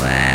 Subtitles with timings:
[0.00, 0.29] Wow.